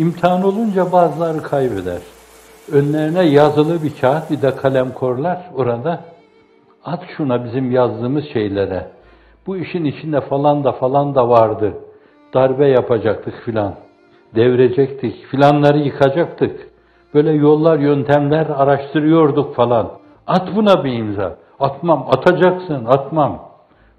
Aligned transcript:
İmtihan 0.00 0.42
olunca 0.42 0.92
bazıları 0.92 1.42
kaybeder. 1.42 2.02
Önlerine 2.72 3.22
yazılı 3.22 3.82
bir 3.82 4.00
kağıt, 4.00 4.30
bir 4.30 4.42
de 4.42 4.56
kalem 4.56 4.92
korlar 4.92 5.50
orada. 5.54 6.00
At 6.84 7.02
şuna 7.16 7.44
bizim 7.44 7.70
yazdığımız 7.70 8.24
şeylere. 8.32 8.86
Bu 9.46 9.56
işin 9.56 9.84
içinde 9.84 10.20
falan 10.20 10.64
da 10.64 10.72
falan 10.72 11.14
da 11.14 11.28
vardı. 11.28 11.74
Darbe 12.34 12.68
yapacaktık 12.68 13.34
filan. 13.44 13.74
Devirecektik, 14.34 15.26
filanları 15.26 15.78
yıkacaktık. 15.78 16.68
Böyle 17.14 17.32
yollar, 17.32 17.78
yöntemler 17.78 18.46
araştırıyorduk 18.46 19.54
falan. 19.54 19.90
At 20.26 20.56
buna 20.56 20.84
bir 20.84 20.92
imza. 20.92 21.36
Atmam, 21.60 22.06
atacaksın, 22.10 22.84
atmam. 22.84 23.50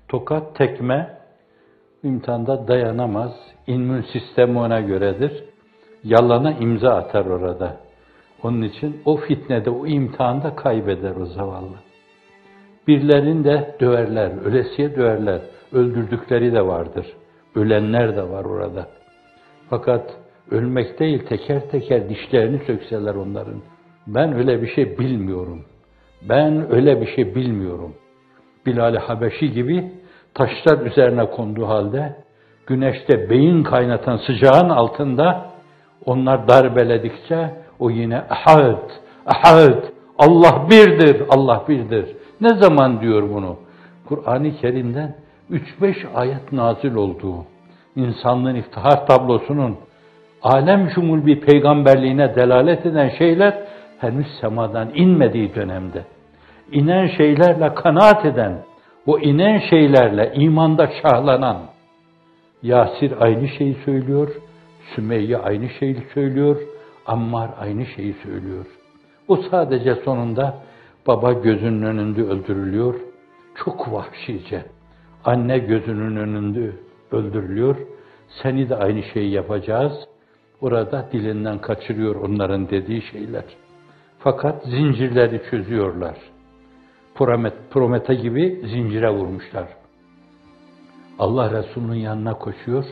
Tokat, 0.07 0.55
tekme, 0.55 1.17
imtihanda 2.03 2.67
dayanamaz. 2.67 3.31
İmmün 3.67 4.05
sistemi 4.13 4.59
ona 4.59 4.79
göredir. 4.79 5.51
Yalana 6.03 6.51
imza 6.51 6.95
atar 6.95 7.25
orada. 7.25 7.77
Onun 8.43 8.61
için 8.61 9.01
o 9.05 9.17
fitnede, 9.17 9.69
o 9.69 9.87
imtihanda 9.87 10.55
kaybeder 10.55 11.15
o 11.15 11.25
zavallı. 11.25 11.75
Birilerini 12.87 13.43
de 13.43 13.75
döverler, 13.79 14.31
ölesiye 14.45 14.95
döverler. 14.95 15.41
Öldürdükleri 15.73 16.53
de 16.53 16.67
vardır. 16.67 17.05
Ölenler 17.55 18.15
de 18.15 18.29
var 18.29 18.45
orada. 18.45 18.87
Fakat 19.69 20.17
ölmek 20.51 20.99
değil, 20.99 21.25
teker 21.25 21.69
teker 21.69 22.09
dişlerini 22.09 22.61
sökseler 22.67 23.15
onların. 23.15 23.61
Ben 24.07 24.33
öyle 24.33 24.61
bir 24.61 24.67
şey 24.67 24.97
bilmiyorum. 24.97 25.65
Ben 26.29 26.73
öyle 26.73 27.01
bir 27.01 27.07
şey 27.15 27.35
bilmiyorum. 27.35 27.93
Bilal-i 28.65 28.97
Habeşi 28.97 29.51
gibi 29.51 29.91
taşlar 30.33 30.85
üzerine 30.85 31.25
konduğu 31.25 31.67
halde, 31.67 32.15
güneşte 32.67 33.29
beyin 33.29 33.63
kaynatan 33.63 34.17
sıcağın 34.17 34.69
altında 34.69 35.50
onlar 36.05 36.47
darbeledikçe 36.47 37.51
o 37.79 37.89
yine 37.89 38.17
ahad, 38.17 38.89
ahad, 39.25 39.83
Allah 40.17 40.65
birdir, 40.69 41.23
Allah 41.29 41.63
birdir. 41.67 42.05
Ne 42.41 42.49
zaman 42.49 43.01
diyor 43.01 43.29
bunu? 43.33 43.57
Kur'an-ı 44.05 44.51
Kerim'den 44.61 45.15
3-5 45.51 46.13
ayet 46.15 46.51
nazil 46.51 46.95
olduğu, 46.95 47.45
insanlığın 47.95 48.55
iftihar 48.55 49.07
tablosunun 49.07 49.77
alem 50.43 50.89
şumul 50.95 51.25
bir 51.25 51.41
peygamberliğine 51.41 52.35
delalet 52.35 52.85
eden 52.85 53.09
şeyler 53.09 53.53
henüz 53.99 54.27
semadan 54.41 54.89
inmediği 54.95 55.55
dönemde. 55.55 56.03
inen 56.71 57.07
şeylerle 57.07 57.73
kanaat 57.75 58.25
eden, 58.25 58.57
o 59.05 59.19
inen 59.19 59.59
şeylerle 59.69 60.31
imanda 60.35 60.89
şahlanan, 61.01 61.57
Yasir 62.63 63.13
aynı 63.19 63.47
şeyi 63.47 63.77
söylüyor, 63.85 64.29
Sümeyye 64.95 65.37
aynı 65.37 65.69
şeyi 65.69 66.03
söylüyor, 66.13 66.61
Ammar 67.05 67.49
aynı 67.59 67.85
şeyi 67.85 68.13
söylüyor. 68.13 68.65
O 69.27 69.37
sadece 69.37 69.95
sonunda 69.95 70.57
baba 71.07 71.33
gözünün 71.33 71.81
önünde 71.81 72.23
öldürülüyor, 72.23 72.95
çok 73.63 73.93
vahşice. 73.93 74.65
Anne 75.25 75.59
gözünün 75.59 76.15
önünde 76.15 76.71
öldürülüyor, 77.11 77.75
seni 78.41 78.69
de 78.69 78.75
aynı 78.75 79.03
şeyi 79.03 79.31
yapacağız. 79.31 79.93
Orada 80.61 81.09
dilinden 81.11 81.59
kaçırıyor 81.59 82.15
onların 82.15 82.69
dediği 82.69 83.01
şeyler. 83.01 83.43
Fakat 84.19 84.63
zincirleri 84.63 85.41
çözüyorlar. 85.49 86.15
Promet, 87.15 87.53
Promete 87.71 88.13
gibi 88.13 88.61
zincire 88.65 89.09
vurmuşlar. 89.09 89.67
Allah 91.19 91.51
Resulü'nün 91.51 91.95
yanına 91.95 92.33
koşuyor. 92.33 92.85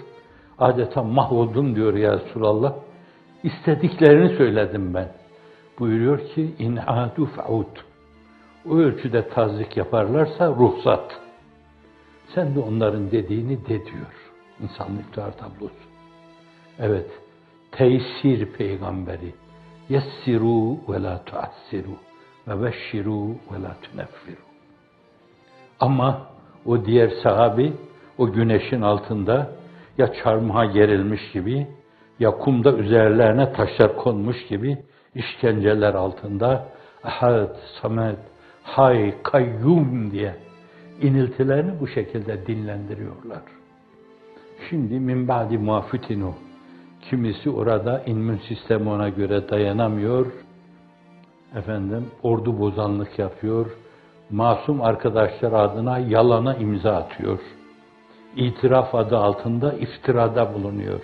Adeta 0.60 1.04
mahvoldum 1.04 1.76
diyor 1.76 1.94
ya 1.94 2.20
Resulallah. 2.20 2.74
İstediklerini 3.44 4.38
söyledim 4.38 4.94
ben. 4.94 5.12
Buyuruyor 5.80 6.20
ki 6.20 6.56
inadu 6.60 7.26
faud. 7.26 7.78
O 8.70 8.76
ölçüde 8.76 9.30
tazik 9.30 9.78
yaparlarsa 9.78 10.48
ruhsat. 10.48 11.20
Sen 12.36 12.56
de 12.56 12.60
onların 12.60 13.12
dediğini 13.12 13.66
de 13.66 13.86
diyor. 13.86 14.14
İnsanlık 14.62 15.06
iktidar 15.06 15.38
tablosu. 15.38 15.74
Evet. 16.80 17.08
Teysir 17.72 18.46
peygamberi. 18.46 19.34
Yessiru 19.90 20.78
ve 20.90 21.04
la 21.04 21.24
tuassiru 21.26 21.96
ve 22.48 22.64
beşşiru 22.64 23.28
ve 23.30 23.62
la 23.62 23.76
tuneffiru. 23.82 24.42
Ama 25.80 26.28
o 26.66 26.86
diğer 26.86 27.10
sahabi 27.24 27.74
o 28.18 28.32
güneşin 28.32 28.82
altında 28.82 29.50
ya 30.00 30.14
çarmıha 30.14 30.66
gerilmiş 30.66 31.32
gibi 31.32 31.68
ya 32.20 32.32
kumda 32.32 32.74
üzerlerine 32.74 33.54
taşlar 33.54 33.96
konmuş 33.96 34.48
gibi 34.48 34.78
işkenceler 35.16 35.94
altında 35.94 36.66
ahad, 37.04 37.56
samet, 37.82 38.18
hay, 38.64 39.14
kayyum 39.24 40.12
diye 40.12 40.36
iniltilerini 41.02 41.80
bu 41.80 41.88
şekilde 41.88 42.48
dinlendiriyorlar. 42.48 43.42
Şimdi 44.70 45.00
min 45.00 45.28
ba'di 45.28 45.58
muafitinu 45.58 46.34
kimisi 47.02 47.50
orada 47.50 48.04
immün 48.06 48.38
sistemi 48.48 48.90
ona 48.90 49.10
göre 49.10 49.50
dayanamıyor. 49.50 50.26
Efendim 51.56 52.06
ordu 52.24 52.60
bozanlık 52.60 53.20
yapıyor. 53.20 53.66
Masum 54.30 54.82
arkadaşlar 54.82 55.54
adına 55.54 56.00
yalana 56.00 56.56
imza 56.56 56.96
atıyor. 56.96 57.40
İtiraf 58.36 58.96
adı 58.96 59.18
altında 59.18 59.74
iftirada 59.74 60.54
bulunuyor. 60.54 61.02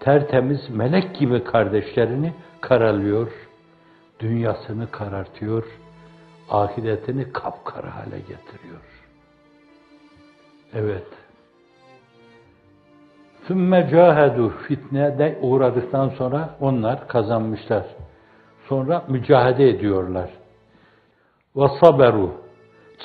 Tertemiz 0.00 0.70
melek 0.70 1.14
gibi 1.14 1.44
kardeşlerini 1.44 2.32
karalıyor. 2.60 3.32
Dünyasını 4.20 4.90
karartıyor. 4.90 5.64
Ahiretini 6.50 7.32
kapkara 7.32 7.96
hale 7.96 8.18
getiriyor. 8.18 8.80
Evet. 10.74 11.06
Sümme 13.46 13.88
cahedu 13.90 14.48
fitnede 14.48 15.38
uğradıktan 15.42 16.08
sonra 16.08 16.56
onlar 16.60 17.08
kazanmışlar. 17.08 17.86
Sonra 18.68 19.04
mücahede 19.08 19.68
ediyorlar. 19.68 20.30
Ve 21.56 21.68
saberu 21.80 22.32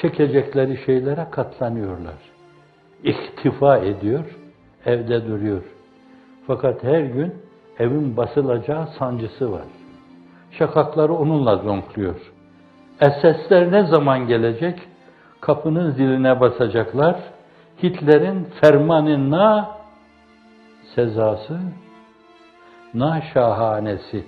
çekecekleri 0.01 0.85
şeylere 0.85 1.27
katlanıyorlar. 1.31 2.34
İhtifa 3.45 3.77
ediyor, 3.77 4.25
evde 4.85 5.27
duruyor. 5.27 5.63
Fakat 6.47 6.83
her 6.83 6.99
gün 6.99 7.35
evin 7.79 8.17
basılacağı 8.17 8.87
sancısı 8.87 9.51
var. 9.51 9.65
Şakakları 10.51 11.13
onunla 11.13 11.55
zonkluyor. 11.55 12.33
Esesler 13.01 13.71
ne 13.71 13.85
zaman 13.85 14.27
gelecek? 14.27 14.79
Kapının 15.41 15.91
ziline 15.91 16.39
basacaklar. 16.39 17.15
Hitler'in 17.83 18.47
fermanına 18.61 19.69
sezası, 20.95 21.59
na 22.93 23.21
şahanesi. 23.33 24.23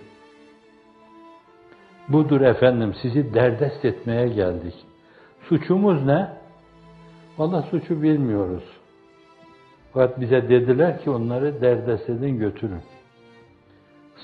Budur 2.10 2.42
efendim, 2.42 2.94
sizi 3.02 3.34
derdest 3.34 3.86
etmeye 3.86 4.28
geldik. 4.28 4.76
Suçumuz 5.50 6.06
ne? 6.06 6.28
Valla 7.38 7.62
suçu 7.62 8.02
bilmiyoruz. 8.02 8.77
Fakat 9.98 10.22
bize 10.22 10.50
dediler 10.50 11.02
ki 11.02 11.10
onları 11.10 11.62
derdest 11.62 12.10
edin 12.10 12.40
götürün. 12.40 12.82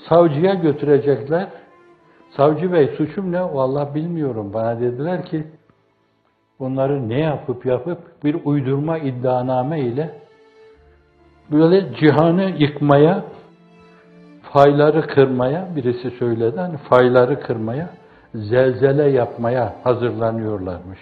Savcıya 0.08 0.54
götürecekler. 0.54 1.48
Savcı 2.36 2.72
bey 2.72 2.86
suçum 2.96 3.32
ne? 3.32 3.42
Vallahi 3.42 3.94
bilmiyorum. 3.94 4.50
Bana 4.54 4.80
dediler 4.80 5.24
ki 5.24 5.44
onları 6.58 7.08
ne 7.08 7.20
yapıp 7.20 7.66
yapıp 7.66 7.98
bir 8.24 8.36
uydurma 8.44 8.98
iddianame 8.98 9.80
ile 9.80 10.10
böyle 11.52 11.94
cihanı 11.94 12.52
yıkmaya, 12.58 13.24
fayları 14.42 15.06
kırmaya, 15.06 15.68
birisi 15.76 16.10
söyledi, 16.10 16.60
hani 16.60 16.76
fayları 16.76 17.40
kırmaya, 17.40 17.90
zelzele 18.34 19.10
yapmaya 19.10 19.74
hazırlanıyorlarmış. 19.84 20.98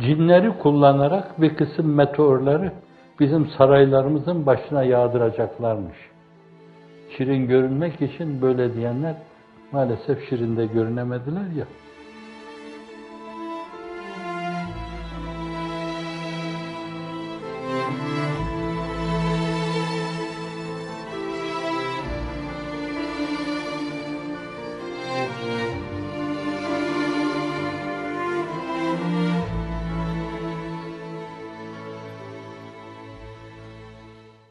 Cinleri 0.00 0.58
kullanarak 0.58 1.40
bir 1.40 1.56
kısım 1.56 1.94
meteorları 1.94 2.72
bizim 3.22 3.46
saraylarımızın 3.46 4.46
başına 4.46 4.82
yağdıracaklarmış. 4.82 5.96
Şirin 7.16 7.46
görünmek 7.46 8.02
için 8.02 8.42
böyle 8.42 8.74
diyenler 8.74 9.14
maalesef 9.72 10.28
şirinde 10.28 10.66
görünemediler 10.66 11.46
ya. 11.56 11.66